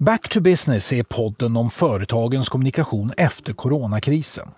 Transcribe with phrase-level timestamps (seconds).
[0.00, 4.48] Back to business är podden om företagens kommunikation efter coronakrisen.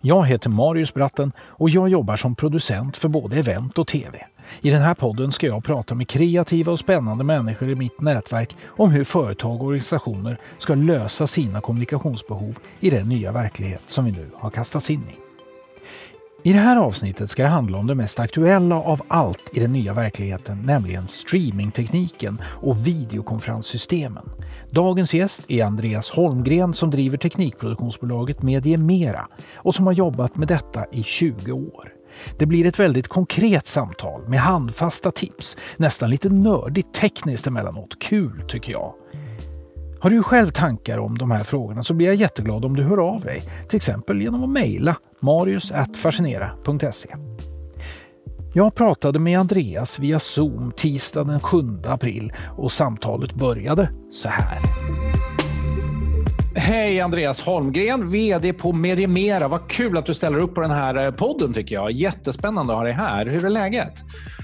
[0.00, 4.26] Jag heter Marius Bratten och jag jobbar som producent för både event och tv.
[4.60, 8.56] I den här podden ska jag prata med kreativa och spännande människor i mitt nätverk
[8.66, 14.10] om hur företag och organisationer ska lösa sina kommunikationsbehov i den nya verklighet som vi
[14.10, 15.14] nu har kastats in i.
[16.42, 19.72] I det här avsnittet ska det handla om det mest aktuella av allt i den
[19.72, 24.24] nya verkligheten, nämligen streamingtekniken och videokonferenssystemen.
[24.70, 30.86] Dagens gäst är Andreas Holmgren som driver teknikproduktionsbolaget Mediemera och som har jobbat med detta
[30.92, 31.92] i 20 år.
[32.38, 37.98] Det blir ett väldigt konkret samtal med handfasta tips, nästan lite nördigt tekniskt emellanåt.
[37.98, 38.94] Kul tycker jag.
[40.00, 42.98] Har du själv tankar om de här frågorna så blir jag jätteglad om du hör
[42.98, 47.08] av dig, till exempel genom att mejla marius.fascinera.se.
[48.54, 54.60] Jag pratade med Andreas via Zoom tisdagen den 7 april och samtalet började så här.
[56.54, 59.48] Hej Andreas Holmgren, VD på Mediemera.
[59.48, 61.90] Vad kul att du ställer upp på den här eh, podden tycker jag.
[61.90, 63.26] Jättespännande att ha dig här.
[63.26, 63.92] Hur är läget?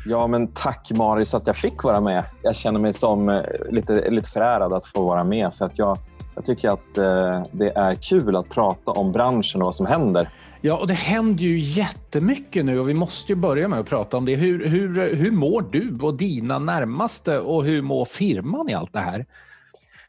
[0.06, 2.24] Ja, men tack Marius att jag fick vara med.
[2.42, 5.54] Jag känner mig som eh, lite, lite förärad att få vara med.
[5.54, 5.98] För att jag,
[6.34, 10.28] jag tycker att eh, det är kul att prata om branschen och vad som händer.
[10.60, 14.16] Ja, och det händer ju jättemycket nu och vi måste ju börja med att prata
[14.16, 14.34] om det.
[14.34, 18.98] Hur, hur, hur mår du och dina närmaste och hur mår firman i allt det
[18.98, 19.26] här?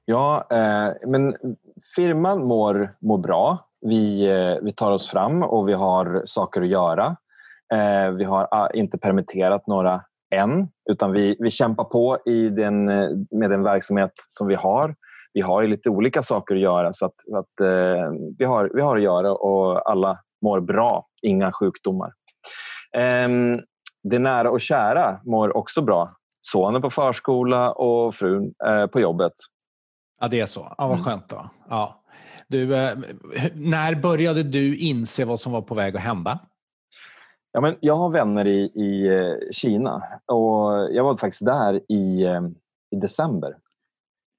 [0.05, 1.35] Ja, eh, men
[1.97, 3.69] firman mår, mår bra.
[3.81, 7.15] Vi, eh, vi tar oss fram och vi har saker att göra.
[7.73, 10.01] Eh, vi har ah, inte permitterat några
[10.35, 14.95] än, utan vi, vi kämpar på i den, eh, med den verksamhet som vi har.
[15.33, 18.81] Vi har ju lite olika saker att göra, så att, att eh, vi, har, vi
[18.81, 21.05] har att göra och alla mår bra.
[21.21, 22.11] Inga sjukdomar.
[22.95, 23.29] Eh,
[24.03, 26.09] det nära och kära mår också bra.
[26.41, 29.33] Sonen på förskola och frun eh, på jobbet.
[30.19, 30.73] Ja, det är så.
[30.77, 31.03] Ja, vad mm.
[31.03, 31.49] skönt då.
[31.69, 32.03] Ja.
[32.47, 32.97] Du, eh,
[33.55, 36.39] när började du inse vad som var på väg att hända?
[37.51, 42.23] Ja, men jag har vänner i, i eh, Kina och jag var faktiskt där i,
[42.23, 42.41] eh,
[42.91, 43.57] i december.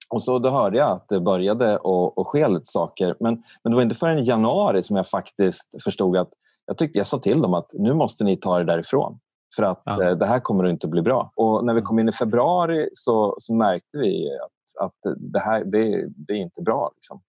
[0.09, 1.75] Och så då hörde jag att det började
[2.17, 3.15] att ske lite saker.
[3.21, 6.31] Men, men det var inte förrän i januari som jag faktiskt förstod att
[6.67, 9.19] jag, tyckte, jag sa till dem att nu måste ni ta er därifrån.
[9.57, 10.03] För att ja.
[10.03, 11.33] Eh, det här kommer inte att bli bra.
[11.35, 15.65] Och när vi kom in i februari så, så märkte vi att, att det här
[15.65, 16.91] det, det är inte bra.
[16.95, 17.21] Liksom.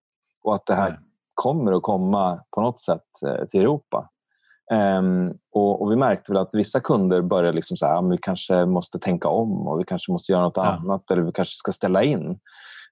[0.42, 0.98] Och att det här Nej.
[1.34, 3.04] kommer att komma på något sätt
[3.50, 4.10] till Europa.
[4.72, 8.64] Um, och, och, Vi märkte väl att vissa kunder började liksom så här, vi kanske
[8.66, 10.62] måste tänka om och vi kanske måste göra något ja.
[10.62, 12.38] annat eller vi kanske ska ställa in.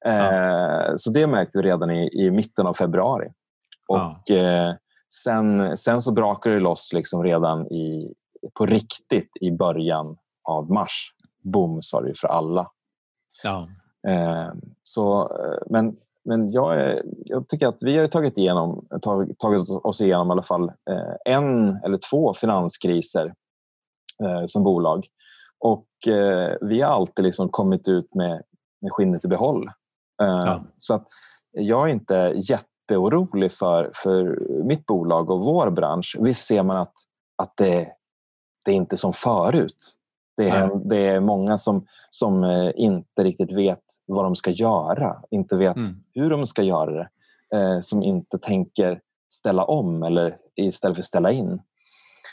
[0.05, 0.91] Ja.
[0.91, 3.29] Uh, så det märkte vi redan i, i mitten av februari.
[3.89, 4.69] Och ja.
[4.69, 4.75] uh,
[5.25, 8.15] sen, sen så brakade det loss liksom redan i,
[8.55, 10.17] på riktigt i början
[10.49, 11.13] av mars.
[11.43, 12.71] Boom sa det för alla.
[13.43, 13.69] Ja.
[14.09, 19.39] Uh, så, eh, men men jag, är, jag, tycker att vi har tagit, igenom, tagit,
[19.39, 23.35] tagit oss igenom i alla fall eh, en eller två finanskriser
[24.23, 25.07] eh, som bolag.
[25.59, 28.43] Och eh, vi har alltid liksom kommit ut med,
[28.81, 29.69] med skinnet i behåll.
[30.23, 30.65] Eh, ja.
[30.79, 31.07] Så att
[31.51, 36.17] jag är inte jätteorolig för, för mitt bolag och vår bransch.
[36.21, 36.95] Visst ser man att,
[37.43, 37.93] att det,
[38.67, 39.97] det är inte som förut.
[40.37, 45.17] Det är, det är många som, som eh, inte riktigt vet vad de ska göra,
[45.31, 45.97] inte vet mm.
[46.15, 47.09] hur de ska göra det,
[47.59, 51.63] eh, som inte tänker ställa om eller istället för ställa in.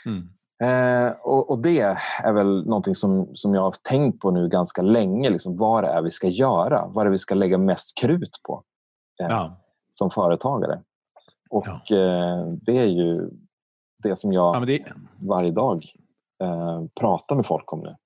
[0.06, 0.28] Mm.
[0.62, 1.80] Eh, och, och, Det
[2.22, 5.30] är väl någonting som, som jag har tänkt på nu ganska länge.
[5.30, 8.40] Liksom, vad det är vi ska göra, vad det är vi ska lägga mest krut
[8.48, 8.62] på
[9.20, 9.60] eh, ja.
[9.92, 10.82] som företagare.
[11.50, 11.96] Och ja.
[11.96, 13.30] Eh, det är ju
[14.02, 14.84] det som jag ja, det...
[15.20, 15.86] varje dag
[16.42, 17.96] eh, pratar med folk om nu.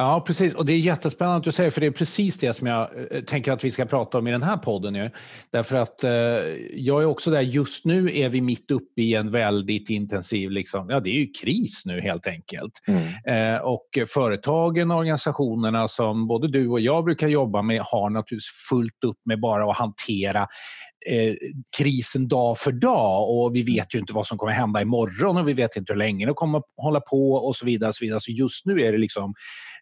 [0.00, 0.54] Ja, precis.
[0.54, 3.22] Och det är jättespännande att du säger, för det är precis det som jag eh,
[3.22, 4.92] tänker att vi ska prata om i den här podden.
[4.92, 5.10] Nu.
[5.50, 6.10] Därför att eh,
[6.72, 10.90] jag är också där, just nu är vi mitt uppe i en väldigt intensiv, liksom,
[10.90, 12.72] ja det är ju kris nu helt enkelt.
[12.88, 13.54] Mm.
[13.54, 18.68] Eh, och företagen och organisationerna som både du och jag brukar jobba med har naturligtvis
[18.68, 20.46] fullt upp med bara att hantera
[21.06, 21.34] eh,
[21.78, 25.48] krisen dag för dag och vi vet ju inte vad som kommer hända imorgon och
[25.48, 27.88] vi vet inte hur länge det kommer hålla på och så vidare.
[27.88, 28.20] Och så, vidare.
[28.20, 29.34] så just nu är det liksom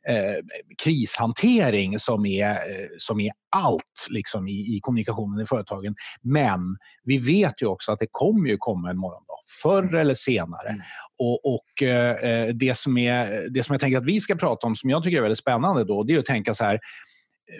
[0.09, 0.45] eh,
[0.85, 5.95] krishantering som är, eh, som är allt liksom, i, i kommunikationen i företagen.
[6.23, 6.61] Men
[7.05, 10.01] vi vet ju också att det kommer ju komma en morgondag, förr mm.
[10.01, 10.69] eller senare.
[10.69, 10.81] Mm.
[11.19, 14.77] Och, och eh, det, som är, det som jag tänker att vi ska prata om,
[14.77, 16.81] som jag tycker är väldigt spännande, då, det är att tänka så här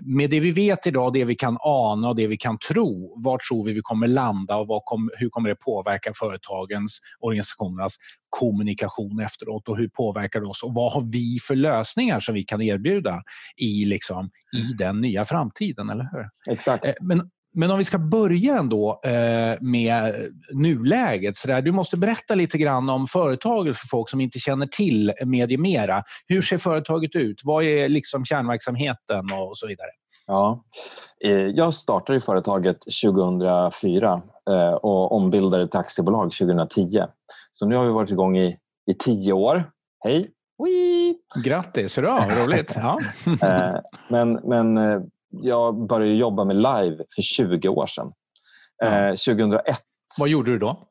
[0.03, 3.39] med det vi vet idag, det vi kan ana och det vi kan tro, var
[3.39, 7.97] tror vi vi kommer landa och kom, hur kommer det påverka företagens, organisationernas
[8.29, 12.43] kommunikation efteråt och hur påverkar det oss och vad har vi för lösningar som vi
[12.43, 13.23] kan erbjuda
[13.57, 16.53] i, liksom, i den nya framtiden, eller hur?
[16.53, 16.97] Exakt.
[17.01, 20.15] Men men om vi ska börja ändå eh, med
[20.53, 21.37] nuläget.
[21.37, 25.13] Så där, du måste berätta lite grann om företaget för folk som inte känner till
[25.25, 26.03] Mediemera.
[26.27, 27.41] Hur ser företaget ut?
[27.45, 29.89] Vad är liksom kärnverksamheten och så vidare?
[30.27, 30.65] Ja,
[31.25, 37.03] eh, jag startade företaget 2004 eh, och ombildade till aktiebolag 2010.
[37.53, 38.57] Så nu har vi varit igång i,
[38.91, 39.71] i tio år.
[40.05, 40.31] Hej!
[40.65, 41.15] Wee!
[41.45, 41.99] Grattis!
[41.99, 42.73] Hurra, roligt!
[42.77, 42.99] Ja.
[43.43, 44.77] Eh, men, men
[45.31, 48.13] jag började jobba med live för 20 år sedan.
[48.79, 49.11] Ja.
[49.11, 49.77] 2001.
[50.19, 50.89] Vad gjorde du då?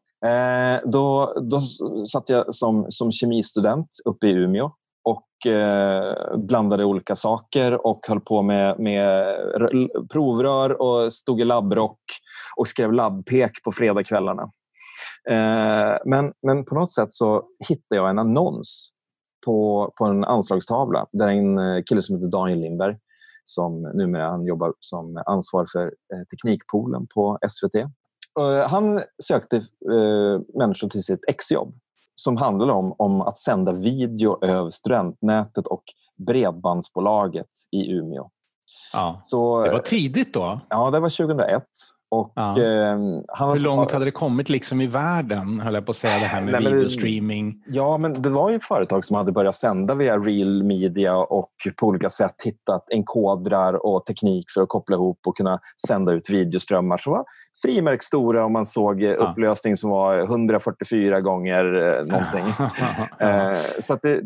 [0.86, 1.62] då, då
[2.08, 4.72] satt jag som, som kemistudent uppe i Umeå
[5.06, 9.26] och eh, blandade olika saker och höll på med, med
[10.10, 12.00] provrör och stod i labbrock
[12.58, 14.44] och skrev labbpek på fredagskvällarna.
[15.30, 18.92] Eh, men, men på något sätt så hittade jag en annons
[19.46, 22.96] på, på en anslagstavla där en eh, kille som heter Daniel Lindberg
[23.46, 27.76] som numera han jobbar som ansvar för eh, Teknikpoolen på SVT.
[28.40, 31.80] Eh, han sökte eh, människor till sitt exjobb
[32.16, 35.84] som handlar om, om att sända video över studentnätet och
[36.28, 38.30] Bredbandsbolaget i Umeå.
[38.94, 40.60] Ja, Så, det var tidigt då?
[40.70, 41.64] Ja, det var 2001.
[42.20, 42.62] Och, ja.
[42.62, 42.98] eh,
[43.54, 46.42] Hur långt hade det kommit liksom i världen, höll jag på att säga, det här
[46.42, 47.64] med Nej, videostreaming?
[47.68, 51.88] Ja, men det var ju företag som hade börjat sända via real media och på
[51.88, 56.98] olika sätt hittat enkodrar och teknik för att koppla ihop och kunna sända ut videoströmmar
[56.98, 57.26] som var
[57.62, 59.14] frimärksstora om man såg ja.
[59.14, 62.66] upplösning som var 144 gånger eh, någonting.
[63.20, 64.22] eh, så det,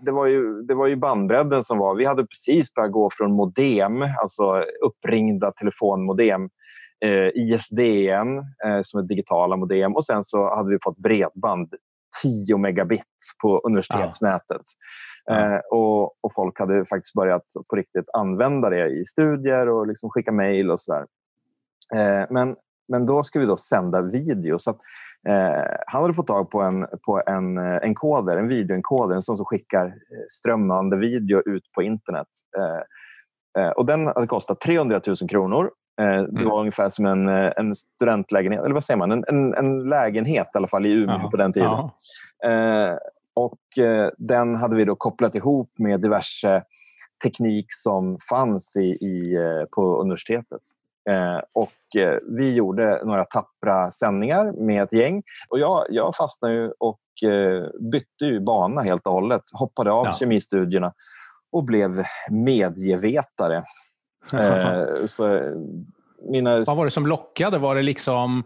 [0.00, 1.94] det, var ju, det var ju bandbredden som var...
[1.94, 6.48] Vi hade precis börjat gå från modem, alltså uppringda telefonmodem
[7.34, 11.74] ISDN eh, som är digitala modem och sen så hade vi fått bredband
[12.22, 13.04] 10 megabit
[13.42, 14.62] på universitetsnätet.
[15.24, 15.54] Ja.
[15.54, 20.10] Eh, och, och, folk hade faktiskt börjat på riktigt använda det i studier och liksom
[20.10, 21.06] skicka mejl och sådär.
[21.94, 22.56] Eh, men,
[22.88, 24.58] men då ska vi då sända video.
[24.58, 24.78] Så att,
[25.28, 29.36] eh, han hade fått tag på en, på en eh, enkoder, en videoenkoder, en sån
[29.36, 29.92] som skickar eh,
[30.28, 32.28] strömmande video ut på internet.
[33.76, 36.48] och den hade kostat 300 000 kronor Eh, det mm.
[36.48, 39.12] var ungefär som en, eh, en studentlägenhet, eller vad säger man?
[39.12, 41.30] En, en, en lägenhet i alla fall i Umeå Aha.
[41.30, 41.70] på den tiden.
[42.44, 42.96] Eh,
[43.34, 46.62] och eh, Den hade vi då kopplat ihop med diverse
[47.24, 50.60] teknik som fanns i, i eh, på universitetet.
[51.10, 51.72] Eh, och
[52.28, 55.22] Vi gjorde några tappra sändningar med ett gäng.
[55.48, 57.00] Och Jag, jag fastnade och
[57.92, 59.42] bytte ju bana helt och hållet.
[59.52, 60.12] Hoppade av ja.
[60.12, 60.92] kemistudierna
[61.52, 63.64] och blev medievetare
[64.32, 65.52] Eh, så
[66.22, 66.64] mina...
[66.64, 67.58] Vad var det som lockade?
[67.58, 68.44] Var det liksom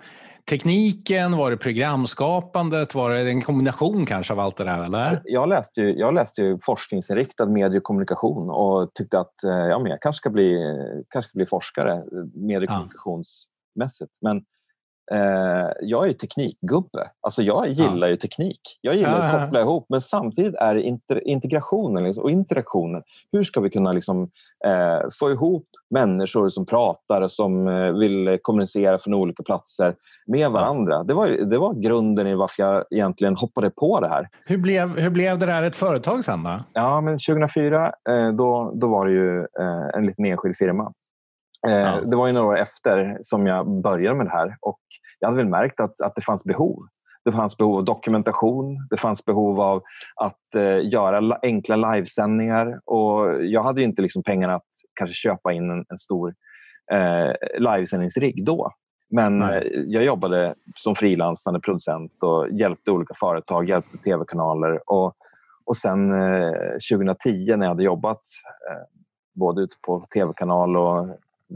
[0.50, 1.36] tekniken?
[1.36, 2.94] Var det programskapandet?
[2.94, 4.84] Var det en kombination kanske av allt det där?
[4.84, 5.22] Eller?
[5.24, 10.00] Jag läste ju, jag läste ju forskningsinriktad mediekommunikation och tyckte att eh, ja, men jag
[10.00, 10.58] kanske ska bli,
[11.10, 12.04] kanske ska bli forskare
[12.34, 14.12] mediekommunikationsmässigt.
[14.20, 14.44] Men
[15.12, 17.10] Eh, jag är teknikgubbe.
[17.20, 18.10] Alltså jag gillar ja.
[18.10, 18.60] ju teknik.
[18.80, 19.86] Jag gillar ja, att koppla ihop.
[19.88, 23.02] Men samtidigt är det inter, integrationen liksom, och interaktionen.
[23.32, 24.30] Hur ska vi kunna liksom,
[24.66, 29.94] eh, få ihop människor som pratar och som eh, vill kommunicera från olika platser
[30.26, 31.02] med varandra?
[31.02, 34.28] Det, var, det var grunden i varför jag egentligen hoppade på det här.
[34.46, 36.60] Hur blev, hur blev det där ett företag sen då?
[36.72, 40.92] Ja, men 2004 eh, då, då var det ju eh, en liten enskild firma.
[41.66, 42.00] Eh, ja.
[42.00, 44.80] Det var ju några år efter som jag började med det här och
[45.20, 46.86] jag hade väl märkt att, att det fanns behov.
[47.24, 49.82] Det fanns behov av dokumentation, det fanns behov av
[50.16, 55.70] att eh, göra enkla livesändningar och jag hade inte liksom pengarna att kanske köpa in
[55.70, 56.34] en, en stor
[56.92, 58.72] eh, livesändningsrigg då.
[59.10, 64.90] Men eh, jag jobbade som frilansande producent och hjälpte olika företag, hjälpte tv-kanaler.
[64.90, 65.16] Och,
[65.64, 66.52] och sen eh,
[66.92, 68.20] 2010 när jag hade jobbat
[68.70, 68.82] eh,
[69.34, 71.06] både ute på tv-kanal och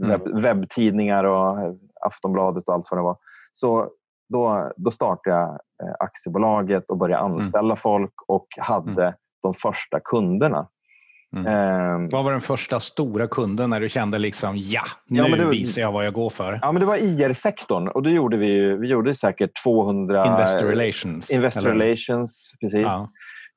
[0.07, 0.41] webb, mm.
[0.41, 3.17] webbtidningar och Aftonbladet och allt vad det var.
[3.51, 3.89] Så
[4.29, 7.35] då, då startade jag eh, aktiebolaget och började mm.
[7.35, 9.13] anställa folk och hade mm.
[9.43, 10.67] de första kunderna.
[11.33, 11.45] Mm.
[11.45, 15.45] Eh, vad var den första stora kunden när du kände liksom ja, nu ja, det,
[15.45, 16.59] visar jag vad jag går för?
[16.61, 20.25] Ja, men det var IR-sektorn och då gjorde vi, vi gjorde säkert 200...
[20.25, 21.31] Investor relations.
[21.31, 21.85] Investor eller?
[21.85, 22.81] relations, precis.
[22.81, 23.09] Ja.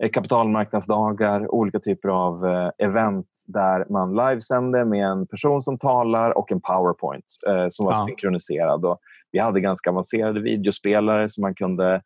[0.02, 6.38] Eh, kapitalmarknadsdagar, olika typer av eh, event där man livesände med en person som talar
[6.38, 8.06] och en powerpoint eh, som var ja.
[8.06, 8.85] synkroniserad.
[8.85, 8.99] Och
[9.32, 12.02] vi hade ganska avancerade videospelare som man kunde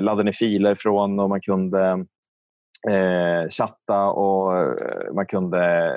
[0.00, 2.06] ladda ner filer från och man kunde
[3.50, 4.76] chatta och
[5.14, 5.92] man kunde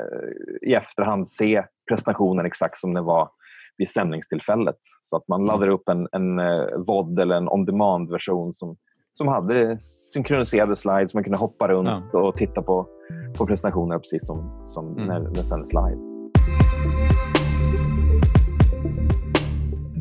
[0.62, 3.30] i efterhand se presentationen exakt som den var
[3.78, 4.78] vid sändningstillfället.
[5.02, 5.48] Så att man mm.
[5.48, 6.38] laddar upp en, en
[6.86, 8.78] VOD eller en on-demand-version som,
[9.14, 11.14] som hade synkroniserade slides.
[11.14, 12.20] Man kunde hoppa runt ja.
[12.20, 12.88] och titta på,
[13.38, 15.06] på presentationer precis som, som mm.
[15.08, 16.14] när det sändes live.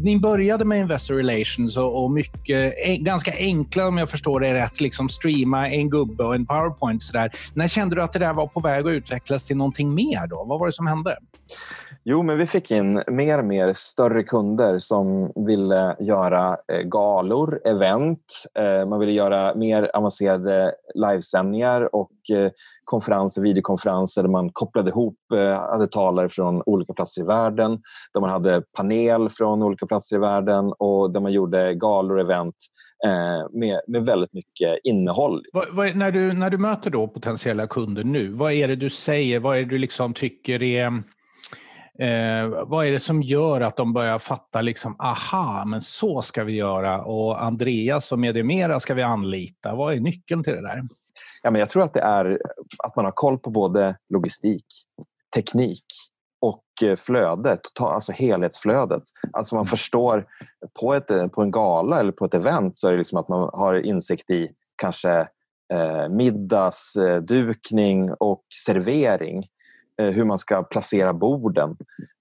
[0.02, 4.81] ni började med Investor Relations och, och mycket, ganska enkla, om jag förstår det rätt,
[4.81, 7.02] liksom streama en gubbe och en powerpoint.
[7.02, 7.31] Sådär.
[7.54, 10.26] När kände du att det där var på väg att utvecklas till någonting mer?
[10.26, 10.45] Då?
[10.45, 11.16] Vad var det som hände?
[12.04, 17.61] Jo, men vi fick in mer och mer större kunder som ville göra eh, galor,
[17.64, 18.44] event.
[18.59, 22.50] Eh, man ville göra mer avancerade livesändningar och eh,
[22.85, 25.16] konferenser, videokonferenser där man kopplade ihop,
[25.71, 27.80] hade talare från olika platser i världen,
[28.14, 32.54] där man hade panel från olika platser i världen och där man gjorde galor, event
[33.50, 35.42] med, med väldigt mycket innehåll.
[35.52, 38.90] Vad, vad, när, du, när du möter då potentiella kunder nu, vad är det du
[38.90, 39.40] säger?
[39.40, 41.02] Vad är det du liksom tycker är
[41.99, 46.44] Eh, vad är det som gör att de börjar fatta liksom, aha, men så ska
[46.44, 49.75] vi göra och Andreas och Medimera ska vi anlita.
[49.75, 50.82] Vad är nyckeln till det där?
[51.42, 52.38] Ja, men jag tror att det är
[52.78, 54.66] att man har koll på både logistik,
[55.34, 55.84] teknik
[56.40, 59.02] och eh, flödet, alltså helhetsflödet.
[59.32, 59.70] Alltså man mm.
[59.70, 60.26] förstår
[60.80, 63.50] på, ett, på en gala eller på ett event så är det liksom att man
[63.52, 65.28] har insikt i kanske
[65.72, 69.46] eh, middagsdukning och servering.
[70.00, 71.76] Eh, hur man ska placera borden.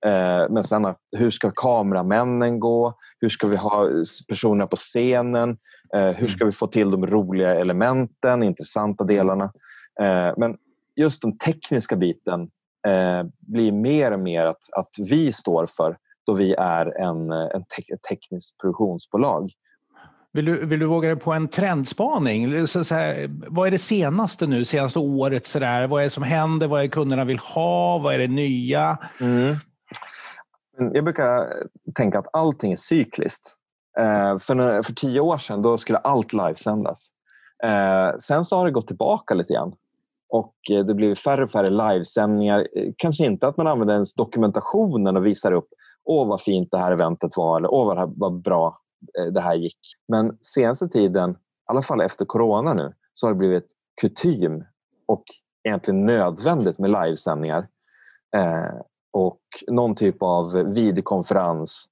[0.05, 2.93] Eh, men sen hur ska kameramännen gå?
[3.19, 3.87] Hur ska vi ha
[4.29, 5.57] personerna på scenen?
[5.95, 9.43] Eh, hur ska vi få till de roliga elementen, intressanta delarna?
[10.01, 10.57] Eh, men
[10.95, 12.41] just den tekniska biten
[12.87, 17.47] eh, blir mer och mer att, att vi står för då vi är en, eh,
[17.53, 19.51] en te ett tekniskt produktionsbolag.
[20.33, 22.67] Vill du, vill du våga dig på en trendspaning?
[22.67, 25.45] Så, så här, vad är det senaste nu, senaste året?
[25.45, 25.87] Så där?
[25.87, 26.67] Vad är det som händer?
[26.67, 27.97] Vad är det kunderna vill ha?
[27.97, 28.97] Vad är det nya?
[29.19, 29.55] Mm.
[30.93, 31.53] Jag brukar
[31.95, 33.55] tänka att allting är cykliskt.
[33.99, 37.09] Eh, för, för tio år sedan då skulle allt livesändas.
[37.63, 39.73] Eh, sen så har det gått tillbaka lite grann.
[40.29, 42.67] Och eh, det blir färre och färre livesändningar.
[42.75, 45.67] Eh, kanske inte att man använder ens dokumentationen och visar upp
[46.03, 48.80] åh vad fint det här eventet var eller åh vad, vad bra
[49.31, 49.79] det här gick.
[50.07, 53.67] Men senaste tiden, i alla fall efter corona nu, så har det blivit
[54.01, 54.63] kutym
[55.07, 55.23] och
[55.63, 57.67] egentligen nödvändigt med livesändningar.
[58.35, 58.81] Eh,
[59.13, 61.85] och någon typ av videokonferens.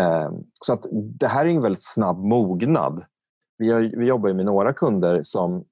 [0.00, 0.30] Eh,
[0.60, 3.04] så att det här är en väldigt snabb mognad.
[3.58, 5.64] Vi, har, vi jobbar med några kunder som,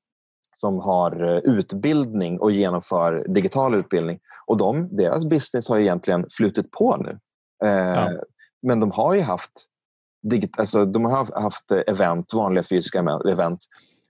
[0.57, 4.21] som har eh, utbildning och genomför digital utbildning.
[4.47, 7.19] Och de, deras business har egentligen flutit på nu.
[7.65, 8.11] Eh, ja.
[8.63, 9.67] Men de har ju haft
[10.23, 12.99] digit, alltså, de har haft event, vanliga fysiska
[13.29, 13.59] event.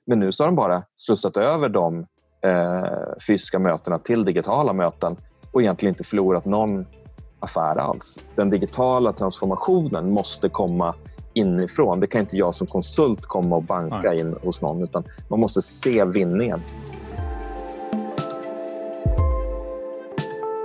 [0.06, 2.06] Men nu så har de bara slussat över de
[2.44, 5.16] eh, fysiska mötena till digitala möten
[5.52, 6.86] och egentligen inte förlorat någon
[7.40, 8.18] affär alls.
[8.34, 10.94] Den digitala transformationen måste komma
[11.34, 12.00] inifrån.
[12.00, 14.20] Det kan inte jag som konsult komma och banka Nej.
[14.20, 16.60] in hos någon utan man måste se vinningen.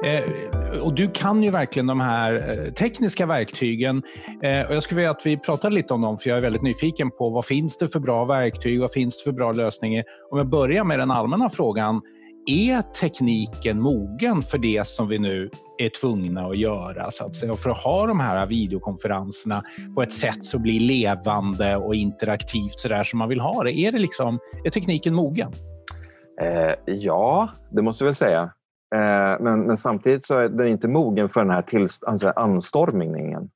[0.03, 4.03] Eh, och du kan ju verkligen de här eh, tekniska verktygen.
[4.43, 6.61] Eh, och jag skulle vilja att vi pratar lite om dem, för jag är väldigt
[6.61, 8.81] nyfiken på vad finns det för bra verktyg?
[8.81, 10.03] Vad finns det för bra lösningar?
[10.31, 12.01] Om jag börjar med den allmänna frågan.
[12.49, 17.11] Är tekniken mogen för det som vi nu är tvungna att göra?
[17.11, 19.61] Så att säga, för att ha de här videokonferenserna
[19.95, 23.71] på ett sätt som blir levande och interaktivt så där som man vill ha det.
[23.71, 25.51] Är, det liksom, är tekniken mogen?
[26.41, 28.51] Eh, ja, det måste jag väl säga.
[28.95, 33.49] Eh, men, men, samtidigt så är den inte mogen för den här tillst- alltså anstormningen.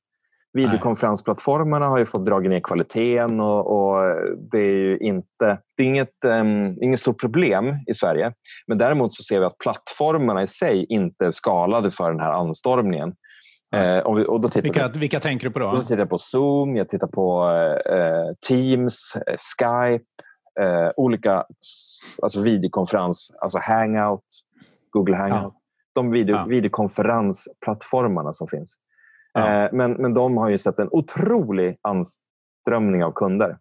[0.54, 4.16] Videokonferensplattformarna har ju fått dra ner kvaliteten och, och,
[4.52, 8.32] det är ju inte, det är inget, um, inget stort problem i Sverige.
[8.66, 12.32] Men däremot så ser vi att plattformarna i sig inte är skalade för den här
[12.32, 13.14] anstormningen.
[13.74, 15.72] Eh, och vi, och då vilka, vi, vilka tänker du på då?
[15.72, 17.50] Då tittar jag på Zoom, jag tittar på
[17.90, 20.04] eh, Teams, eh, Skype,
[20.60, 21.44] eh, olika
[22.22, 24.24] alltså videokonferens, alltså Hangout,
[24.92, 25.42] Google Hangout.
[25.42, 25.60] Ja.
[25.94, 26.44] De video, ja.
[26.44, 28.76] videokonferensplattformarna som finns.
[29.32, 29.64] Ja.
[29.64, 33.58] Eh, men, men de har ju sett en otrolig anströmning av kunder.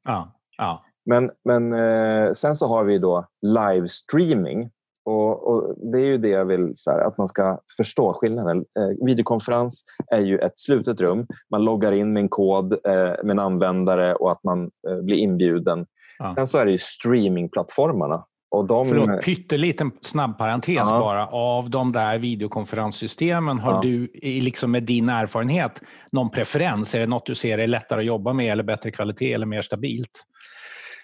[1.06, 4.70] Men, men eh, sen så har vi då livestreaming.
[5.06, 8.58] Och, och, Det är ju det jag vill här, att man ska förstå skillnaden.
[8.58, 11.28] Eh, videokonferens är ju ett slutet rum.
[11.52, 15.18] Man loggar in med en kod eh, med en användare och att man eh, blir
[15.18, 15.86] inbjuden.
[16.20, 16.36] Ja.
[16.36, 18.88] Sen så är det ju streamingplattformarna och de...
[18.88, 21.00] Förlåt, pytteliten snabb parentes ja.
[21.00, 21.28] bara.
[21.28, 23.82] Av de där videokonferenssystemen, har ja.
[23.82, 25.82] du liksom med din erfarenhet
[26.12, 26.96] någon preferens?
[26.96, 29.62] Är det något du ser är lättare att jobba med eller bättre kvalitet eller mer
[29.62, 30.26] stabilt?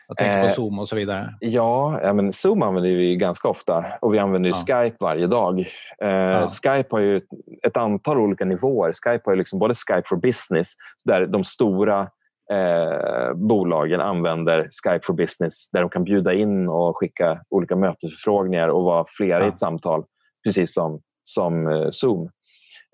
[0.08, 1.34] Jag tänker på eh, Zoom och så vidare.
[1.40, 4.56] Ja, ja men Zoom använder vi ganska ofta och vi använder ja.
[4.56, 5.60] Skype varje dag.
[6.02, 7.28] Eh, Skype har ju ett,
[7.68, 8.94] ett antal olika nivåer.
[8.94, 10.74] Skype har ju liksom både Skype for Business,
[11.06, 12.08] där de stora
[12.52, 18.68] eh, bolagen använder Skype for Business där de kan bjuda in och skicka olika mötesförfrågningar
[18.68, 19.46] och vara flera ja.
[19.46, 20.04] i ett samtal,
[20.46, 22.30] precis som, som eh, Zoom.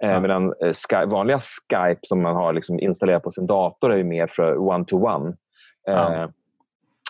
[0.03, 0.19] Eh, ja.
[0.19, 4.27] Medan eh, Skype, vanliga Skype som man har liksom installerat på sin dator är mer
[4.27, 5.35] för one-to-one.
[5.85, 6.15] Ja.
[6.15, 6.29] Eh,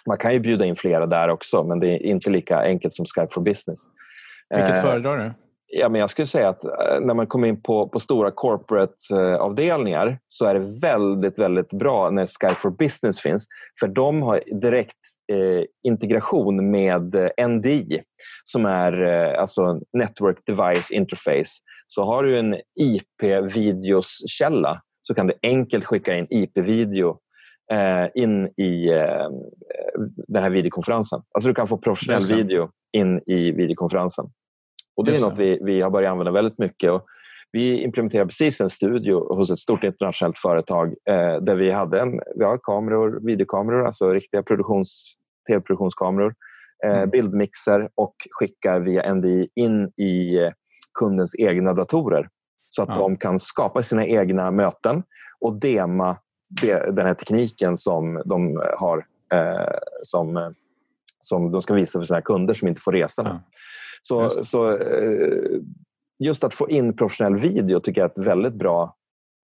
[0.05, 3.05] man kan ju bjuda in flera där också, men det är inte lika enkelt som
[3.05, 3.79] Skype for Business.
[4.49, 5.33] Vilket föredrar du?
[5.75, 6.63] Ja, men jag skulle säga att
[7.01, 12.27] när man kommer in på, på stora corporate-avdelningar så är det väldigt, väldigt bra när
[12.27, 13.47] Skype for Business finns.
[13.79, 14.97] För de har direkt
[15.31, 18.01] eh, integration med NDI
[18.45, 21.51] som är eh, alltså Network Device Interface.
[21.87, 27.17] Så har du en IP-videoskälla så kan du enkelt skicka in IP-video
[27.71, 29.29] eh, in i eh,
[30.27, 31.21] den här videokonferensen.
[31.31, 34.25] Alltså du kan få professionell video in i videokonferensen.
[34.95, 36.91] Och Det är något vi, vi har börjat använda väldigt mycket.
[36.91, 37.05] Och
[37.51, 42.19] vi implementerade precis en studio hos ett stort internationellt företag eh, där vi hade en,
[42.35, 45.15] vi har kameror, videokameror, alltså riktiga produktions,
[45.47, 46.35] tv-produktionskameror,
[46.85, 47.09] eh, mm.
[47.09, 50.51] bildmixer och skickar via NDI in i eh,
[50.99, 52.29] kundens egna datorer
[52.69, 52.95] så att ja.
[52.95, 55.03] de kan skapa sina egna möten
[55.39, 56.17] och dema
[56.91, 60.53] den här tekniken som de har eh, som,
[61.19, 63.23] som de ska visa för sina kunder som inte får resa.
[63.25, 63.41] Ja.
[64.07, 64.51] Så, just.
[64.51, 65.59] så eh,
[66.19, 68.95] just att få in professionell video tycker jag är ett väldigt bra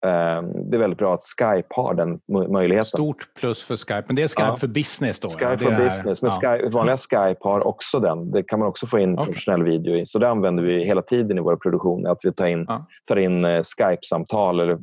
[0.05, 2.19] ehm, det är väldigt bra att Skype har den
[2.51, 2.85] möjligheten.
[2.85, 4.03] Stort plus för Skype.
[4.07, 4.57] Men det är Skype ja.
[4.57, 5.29] för business då?
[5.29, 6.21] Skype för business.
[6.21, 6.57] Men ja.
[6.57, 8.31] Skype, vanliga Skype har också den.
[8.31, 9.25] Det kan man också få in okay.
[9.25, 10.05] professionell video i.
[10.05, 12.09] Så det använder vi hela tiden i våra produktioner.
[12.09, 12.87] Att vi tar in, ja.
[13.05, 14.77] tar in uh, Skype-samtal eller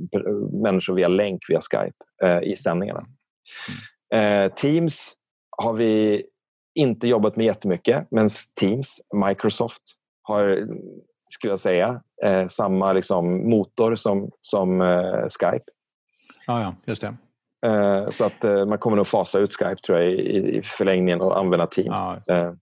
[0.62, 3.06] människor via länk via Skype uh, i sändningarna.
[4.12, 4.44] Mm.
[4.44, 5.12] Uh, Teams
[5.56, 6.24] har vi
[6.80, 9.82] inte jobbat med jättemycket, men Teams, Microsoft
[10.22, 10.68] har,
[11.30, 15.64] skulle jag säga, eh, samma liksom, motor som, som eh, Skype.
[16.46, 17.16] Ja, ja, just det.
[17.66, 21.20] Eh, så att eh, man kommer nog fasa ut Skype tror jag i, i förlängningen
[21.20, 22.00] och använda Teams.
[22.26, 22.34] Ja.
[22.34, 22.52] Eh,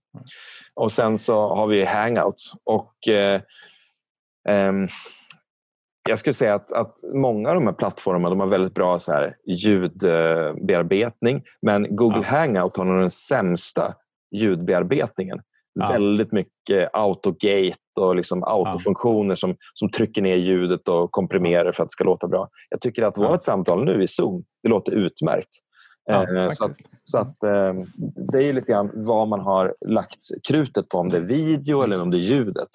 [0.73, 3.41] och sen så har vi Hangouts och eh,
[4.49, 4.87] ehm,
[6.09, 9.11] jag skulle säga att, att många av de här plattformarna de har väldigt bra så
[9.11, 12.37] här, ljudbearbetning men Google ja.
[12.37, 13.95] Hangout har nog den sämsta
[14.31, 15.41] ljudbearbetningen.
[15.73, 15.87] Ja.
[15.87, 19.35] Väldigt mycket autogate och liksom autofunktioner ja.
[19.35, 22.49] som, som trycker ner ljudet och komprimerar för att det ska låta bra.
[22.69, 25.49] Jag tycker att vårt samtal nu i Zoom, det låter utmärkt.
[26.09, 27.73] Eh, så att, så att eh,
[28.31, 32.01] det är lite grann vad man har lagt krutet på, om det är video eller
[32.01, 32.69] om det är ljudet.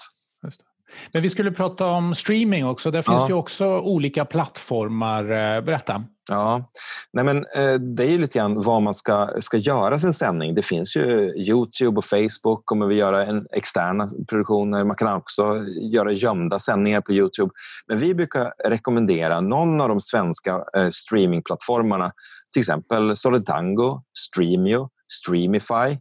[1.12, 2.90] Men vi skulle prata om streaming också.
[2.90, 3.28] Där finns ja.
[3.28, 5.22] ju också olika plattformar.
[5.22, 6.04] Eh, berätta.
[6.28, 6.70] Ja,
[7.12, 10.54] Nej, men, eh, det är ju lite grann vad man ska, ska göra sin sändning.
[10.54, 14.84] Det finns ju Youtube och Facebook kommer vi göra en externa produktioner.
[14.84, 17.50] Man kan också göra gömda sändningar på Youtube.
[17.86, 22.12] Men vi brukar rekommendera någon av de svenska eh, streamingplattformarna.
[22.52, 25.98] Till exempel Solidango, Streamio, Streamify.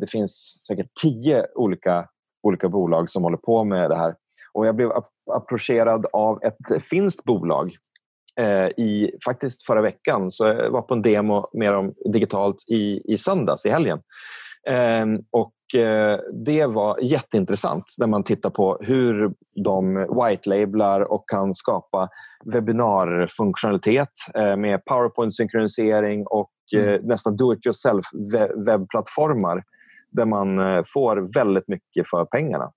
[0.00, 2.06] det finns säkert tio olika
[2.42, 4.14] olika bolag som håller på med det här.
[4.52, 4.90] Och jag blev
[5.32, 7.76] approcherad av ett finskt bolag
[8.40, 10.30] eh, i faktiskt förra veckan.
[10.30, 14.00] Så jag var på en demo med dem digitalt i, i söndags, i helgen.
[14.68, 21.54] Eh, och eh, Det var jätteintressant när man tittar på hur de white-lablar och kan
[21.54, 22.08] skapa
[22.44, 27.00] webbinarfunktionalitet eh, med PowerPoint-synkronisering och mm.
[27.02, 28.04] nästan do-it-yourself
[28.66, 29.62] webbplattformar
[30.12, 32.72] där man eh, får väldigt mycket för pengarna.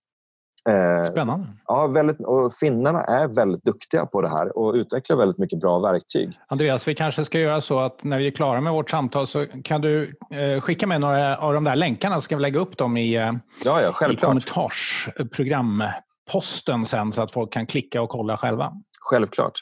[0.69, 1.47] Eh, Spännande.
[1.65, 5.79] Ja, väldigt, och finnarna är väldigt duktiga på det här och utvecklar väldigt mycket bra
[5.79, 6.39] verktyg.
[6.47, 9.45] Andreas, vi kanske ska göra så att när vi är klara med vårt samtal så
[9.63, 12.77] kan du eh, skicka med några av de där länkarna så ska vi lägga upp
[12.77, 18.73] dem i, ja, ja, i kommentarsprogramposten sen så att folk kan klicka och kolla själva.
[18.99, 19.53] Självklart.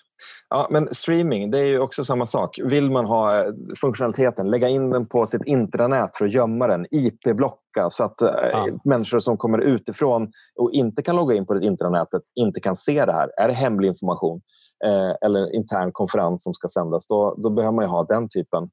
[0.55, 2.59] Ja, men streaming, det är ju också samma sak.
[2.63, 6.85] Vill man ha eh, funktionaliteten, lägga in den på sitt intranät för att gömma den,
[6.91, 8.67] IP-blocka så att eh, ja.
[8.83, 13.05] människor som kommer utifrån och inte kan logga in på det intranätet inte kan se
[13.05, 13.29] det här.
[13.37, 14.41] Är det hemlig information
[14.85, 18.69] eh, eller intern konferens som ska sändas, då, då behöver man ha den typen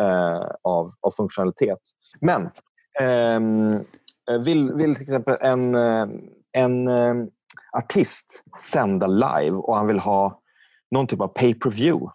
[0.00, 1.80] eh, av, av funktionalitet.
[2.20, 2.50] Men
[3.00, 3.72] ehm,
[4.30, 6.06] eh, vill, vill till exempel en, eh,
[6.52, 6.88] en
[7.76, 10.40] artist sända live och han vill ha
[10.94, 12.12] någon typ av pay-per-view.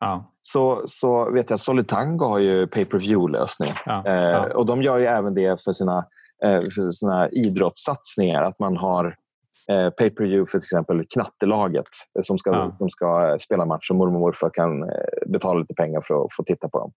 [0.00, 0.32] Ja.
[0.42, 3.72] Så, så vet jag Solitango har ju pay-per-view-lösning.
[3.86, 4.12] Ja, ja.
[4.14, 5.98] eh, och de gör ju även det för sina,
[6.44, 8.42] eh, för sina idrottssatsningar.
[8.42, 9.16] Att man har
[9.70, 11.88] eh, pay-per-view för till exempel knattelaget
[12.22, 12.74] som ska, ja.
[12.78, 14.88] som ska eh, spela match och mormor och morfar kan eh,
[15.26, 16.92] betala lite pengar för att få titta på dem.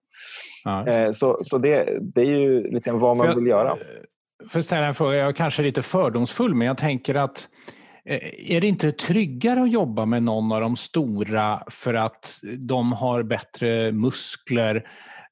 [0.88, 3.78] Eh, så så det, det är ju lite vad man jag, vill göra.
[4.49, 7.49] För att ställa en fråga, jag är kanske lite fördomsfull men jag tänker att
[7.85, 12.39] Eh, Eh, är det inte tryggare att jobba med någon av de stora för att
[12.58, 14.88] de har bättre muskler?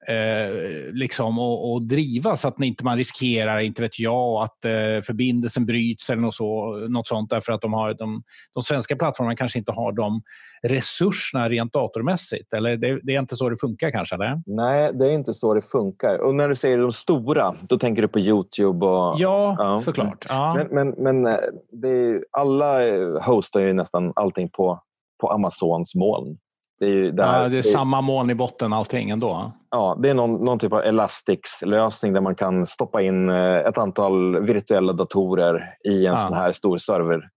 [0.08, 5.02] Eh, liksom, och, och driva så att inte man riskerar, inte vet jag, att eh,
[5.06, 9.36] förbindelsen bryts eller något, så, något sånt därför att de, har, de, de svenska plattformarna
[9.36, 10.22] kanske inte har de
[10.68, 12.54] resurserna rent datormässigt?
[12.54, 14.16] Eller det, det, är inte så det funkar kanske?
[14.16, 14.42] Eller?
[14.46, 16.18] Nej, det är inte så det funkar.
[16.18, 18.86] Och när du säger de stora, då tänker du på Youtube?
[18.86, 19.80] Och, ja, ja.
[19.80, 20.26] såklart.
[20.30, 20.54] Ja.
[20.54, 21.40] Men, men, men eh,
[21.72, 22.80] det är, alla
[23.20, 24.80] hostar ju nästan allting på,
[25.22, 26.38] på Amazons moln.
[26.84, 29.52] Det är, där, ja, det är samma moln i botten allting ändå?
[29.70, 33.78] Ja, det är någon, någon typ av Elastix-lösning där man kan stoppa in eh, ett
[33.78, 36.18] antal virtuella datorer i en ja.
[36.18, 37.30] sån här stor server,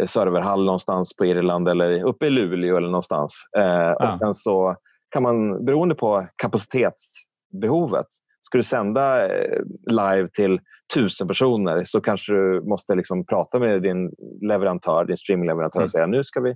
[0.00, 3.32] eh, serverhall någonstans på Irland eller uppe i Luleå eller någonstans.
[3.56, 4.12] Eh, ja.
[4.12, 4.76] Och sen så
[5.10, 8.06] kan man, beroende på kapacitetsbehovet,
[8.40, 10.60] ska du sända eh, live till
[10.94, 14.10] tusen personer så kanske du måste liksom prata med din
[14.48, 15.84] leverantör, din streamingleverantör mm.
[15.84, 16.54] och säga nu ska vi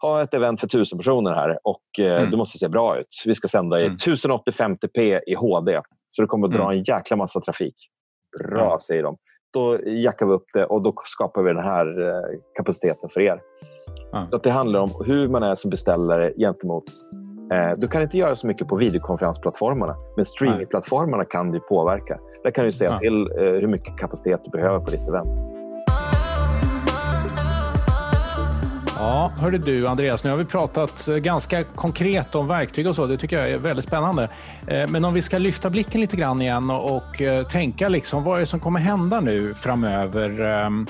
[0.00, 2.30] ha ett event för tusen personer här och eh, mm.
[2.30, 3.22] du måste se bra ut.
[3.26, 3.96] Vi ska sända i mm.
[3.96, 5.80] 1080-50p i HD.
[6.08, 6.78] Så det kommer att dra mm.
[6.78, 7.74] en jäkla massa trafik.
[8.38, 8.80] Bra, mm.
[8.80, 9.16] säger de.
[9.52, 13.40] Då jackar vi upp det och då skapar vi den här eh, kapaciteten för er.
[14.30, 16.84] Så det handlar om hur man är som beställare gentemot...
[17.52, 22.18] Eh, du kan inte göra så mycket på videokonferensplattformarna men streamingplattformarna kan du påverka.
[22.42, 25.59] Där kan du säga till eh, hur mycket kapacitet du behöver på ditt event.
[29.00, 33.06] Ja, hörde du Andreas, nu har vi pratat eh, ganska konkret om verktyg och så.
[33.06, 34.28] Det tycker jag är väldigt spännande.
[34.66, 38.36] Eh, men om vi ska lyfta blicken lite grann igen och eh, tänka liksom, vad
[38.36, 40.40] är det som kommer hända nu framöver?
[40.40, 40.86] Ehm,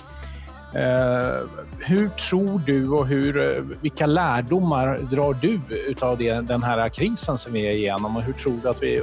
[1.78, 5.60] hur tror du och hur, vilka lärdomar drar du
[6.00, 9.02] av den här krisen som vi är igenom och hur tror du att vi,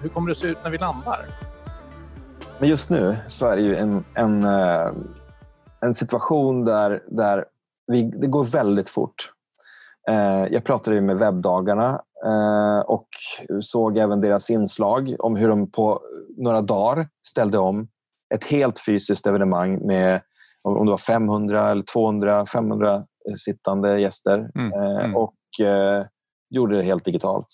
[0.00, 1.20] hur kommer det se ut när vi landar?
[2.58, 4.44] Men just nu så är det ju en, en,
[5.80, 7.44] en situation där, där
[7.86, 9.30] vi, det går väldigt fort.
[10.08, 13.08] Eh, jag pratade med webbdagarna eh, och
[13.62, 16.00] såg även deras inslag om hur de på
[16.36, 17.88] några dagar ställde om
[18.34, 20.20] ett helt fysiskt evenemang med
[20.64, 23.04] om det var 500 eller 200, 500
[23.44, 25.16] sittande gäster mm, eh, mm.
[25.16, 25.34] och
[26.50, 27.46] gjorde det helt digitalt.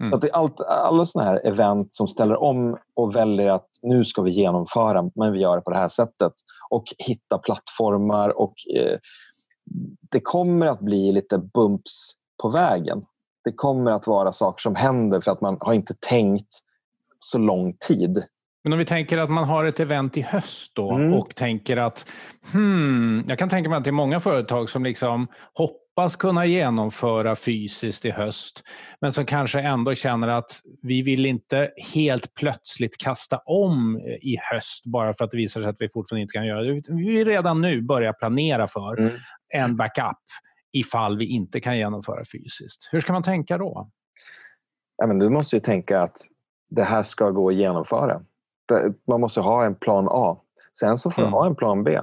[0.00, 0.10] Mm.
[0.10, 4.22] Så att allt, alla sådana här event som ställer om och väljer att nu ska
[4.22, 6.32] vi genomföra, men vi gör det på det här sättet.
[6.70, 8.98] Och hitta plattformar och eh,
[10.10, 12.10] det kommer att bli lite bumps
[12.42, 13.04] på vägen.
[13.44, 16.58] Det kommer att vara saker som händer för att man har inte tänkt
[17.20, 18.24] så lång tid.
[18.64, 21.12] Men om vi tänker att man har ett event i höst då mm.
[21.12, 22.08] och tänker att
[22.52, 25.26] hmm, jag kan tänka mig att det är många företag som liksom
[25.96, 28.62] hoppas kunna genomföra fysiskt i höst
[29.00, 34.84] men som kanske ändå känner att vi vill inte helt plötsligt kasta om i höst
[34.84, 36.72] bara för att det visar sig att vi fortfarande inte kan göra det.
[36.88, 39.12] Vi vill redan nu börja planera för mm.
[39.54, 40.18] en backup
[40.72, 42.88] ifall vi inte kan genomföra fysiskt.
[42.92, 43.90] Hur ska man tänka då?
[44.96, 46.16] Ja, men du måste ju tänka att
[46.70, 48.20] det här ska gå att genomföra
[49.08, 50.36] man måste ha en plan A.
[50.78, 51.32] Sen så får mm.
[51.32, 52.00] du ha en plan B.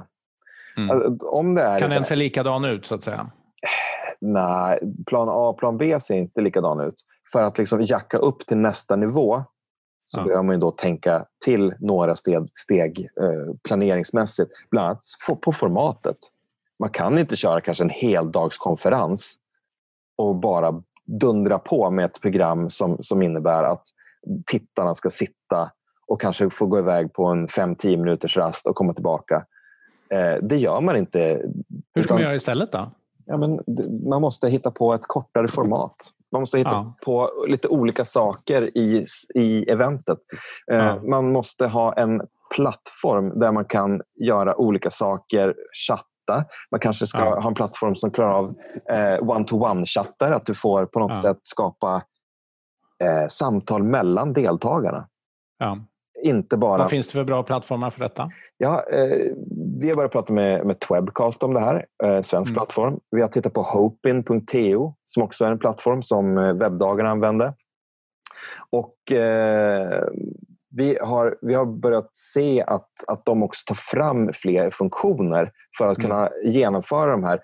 [0.76, 0.90] Mm.
[0.90, 3.30] Alltså, om det är kan den se likadan ut så att säga?
[4.20, 6.94] Nej, plan A och plan B ser inte likadan ut.
[7.32, 9.44] För att liksom jacka upp till nästa nivå
[10.04, 10.24] så ja.
[10.24, 14.50] behöver man då tänka till några steg, steg eh, planeringsmässigt.
[14.70, 15.02] Bland annat
[15.42, 16.16] på formatet.
[16.78, 19.34] Man kan inte köra kanske en heldagskonferens
[20.16, 23.86] och bara dundra på med ett program som, som innebär att
[24.46, 25.70] tittarna ska sitta
[26.06, 29.46] och kanske få gå iväg på en 5-10 minuters rast och komma tillbaka.
[30.08, 31.42] Eh, det gör man inte.
[31.94, 32.90] Hur ska man göra istället då?
[33.26, 33.60] Ja, men
[34.08, 35.96] man måste hitta på ett kortare format.
[36.32, 36.94] Man måste hitta ja.
[37.04, 40.18] på lite olika saker i, i eventet.
[40.70, 41.02] Eh, ja.
[41.02, 42.22] Man måste ha en
[42.56, 45.54] plattform där man kan göra olika saker,
[45.86, 46.44] chatta.
[46.70, 47.40] Man kanske ska ja.
[47.40, 48.54] ha en plattform som klarar av
[48.90, 52.02] eh, one-to-one-chattar, att du får på något sätt skapa
[53.02, 55.08] eh, samtal mellan deltagarna.
[55.58, 55.78] Ja.
[56.24, 56.78] Inte bara...
[56.78, 58.30] Vad finns det för bra plattformar för detta?
[58.56, 59.32] Ja, eh,
[59.80, 62.54] vi har börjat prata med, med Twebcast om det här, eh, svensk mm.
[62.54, 63.00] plattform.
[63.10, 67.52] Vi har tittat på hopin.to som också är en plattform som eh, webbdagarna använder.
[68.70, 70.04] Och eh,
[70.70, 75.88] vi, har, vi har börjat se att, att de också tar fram fler funktioner för
[75.88, 76.10] att mm.
[76.10, 77.40] kunna genomföra de här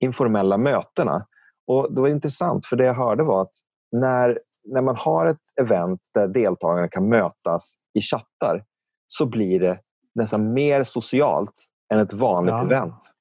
[0.00, 1.26] informella mötena.
[1.66, 3.54] Och Det var intressant, för det jag hörde var att
[3.92, 4.38] när
[4.68, 8.64] när man har ett event där deltagarna kan mötas i chattar
[9.06, 9.78] så blir det
[10.14, 12.62] nästan mer socialt än ett vanligt ja.
[12.62, 13.14] event.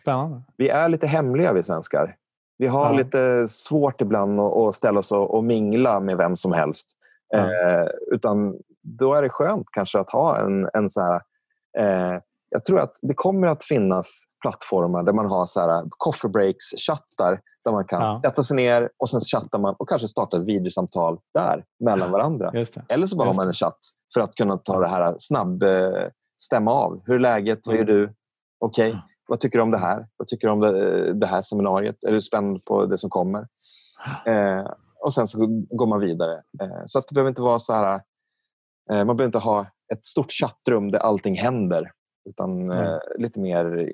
[0.00, 0.42] Spännande.
[0.56, 2.16] Vi är lite hemliga vi svenskar.
[2.58, 2.92] Vi har ja.
[2.92, 6.96] lite svårt ibland att ställa oss och mingla med vem som helst.
[7.28, 7.38] Ja.
[7.38, 11.22] Eh, utan då är det skönt kanske att ha en, en så här...
[11.78, 16.28] Eh, jag tror att det kommer att finnas plattformar där man har så här coffee
[16.28, 18.20] breaks-chattar där man kan ja.
[18.24, 22.50] sätta sig ner och sen chattar man och kanske starta ett videosamtal där mellan varandra.
[22.88, 23.78] Eller så bara har man en chatt
[24.14, 27.02] för att kunna ta det här snabb eh, stämma av.
[27.06, 27.66] Hur är läget?
[27.66, 28.12] Vad gör du?
[28.58, 29.00] Okej, okay.
[29.28, 30.06] vad tycker du om det här?
[30.16, 32.04] Vad tycker du om det, det här seminariet?
[32.04, 33.46] Är du spänd på det som kommer?
[34.26, 34.66] Eh,
[35.04, 35.38] och sen så
[35.70, 36.42] går man vidare.
[36.60, 38.00] Eh, så att det behöver inte vara så här...
[38.90, 41.90] Eh, man behöver inte ha ett stort chattrum där allting händer.
[42.24, 43.00] Utan mm.
[43.18, 43.92] lite mer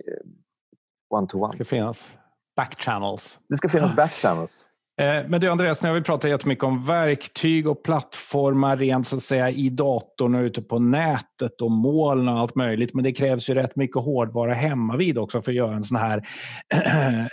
[1.11, 1.51] one-to-one.
[1.51, 2.17] Det ska finnas
[2.57, 3.39] backchannels.
[3.49, 4.67] Det ska finnas backchannels.
[5.01, 9.17] Eh, men du Andreas, nu har vi pratat jättemycket om verktyg och plattformar rent så
[9.17, 12.95] att säga i datorn och ute på nätet och moln och allt möjligt.
[12.95, 15.99] Men det krävs ju rätt mycket hårdvara hemma vid också för att göra en sån
[15.99, 16.23] här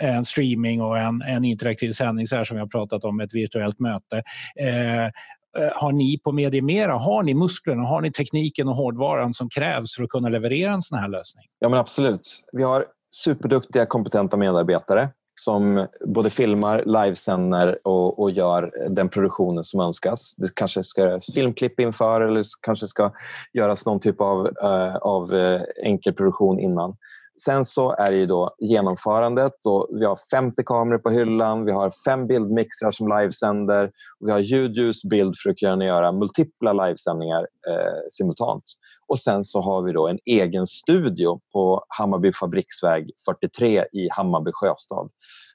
[0.00, 3.34] en streaming och en, en interaktiv sändning så här som vi har pratat om, ett
[3.34, 4.22] virtuellt möte.
[4.60, 5.10] Eh, eh
[5.58, 9.96] Eh, har ni på Mediemera, har ni musklerna, har ni tekniken och hårdvaran som krävs
[9.96, 11.44] för att kunna leverera en sån här lösning?
[11.58, 12.44] Ja men absolut.
[12.52, 15.08] Vi har superduktiga, kompetenta medarbetare
[15.40, 20.34] som både filmar, livesänder och, och gör den produktionen som önskas.
[20.36, 23.12] Det kanske ska göras filmklipp inför eller kanske ska
[23.52, 26.96] göras någon typ av, uh, av uh, enkel produktion innan.
[27.44, 29.52] Sen så är det ju då genomförandet.
[29.66, 33.84] Och vi har 50 kameror på hyllan, vi har fem bildmixrar som livesänder
[34.20, 38.64] och vi har ljud, ljus, bild för att kunna göra multipla livesändningar eh, simultant.
[39.08, 44.50] Och sen så har vi då en egen studio på Hammarby Fabriksväg 43 i Hammarby
[44.54, 45.10] sjöstad.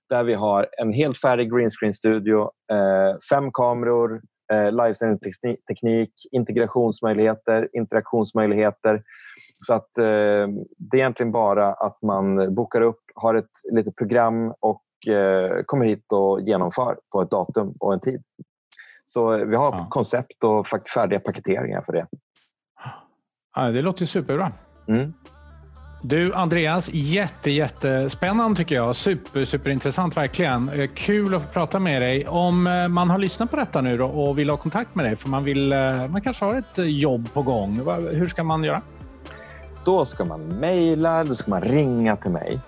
[0.09, 2.41] Där vi har en helt färdig greenscreen-studio,
[2.71, 9.03] eh, fem kameror, eh, livesändningsteknik, integrationsmöjligheter, interaktionsmöjligheter.
[9.53, 14.53] Så att eh, det är egentligen bara att man bokar upp, har ett litet program
[14.59, 18.23] och eh, kommer hit och genomför på ett datum och en tid.
[19.05, 19.87] Så vi har ja.
[19.89, 22.07] koncept och färdiga paketeringar för det.
[23.55, 24.51] Ja, det låter superbra.
[24.87, 25.13] Mm.
[26.05, 28.95] Du Andreas, jätte, jättespännande tycker jag.
[28.95, 30.69] Super, superintressant verkligen.
[30.69, 32.27] Eh, kul att få prata med dig.
[32.27, 35.29] Om eh, man har lyssnat på detta nu och vill ha kontakt med dig, för
[35.29, 37.81] man, vill, eh, man kanske har ett jobb på gång.
[38.11, 38.81] Hur ska man göra?
[39.85, 42.59] Då ska man mejla, då ska man ringa till mig.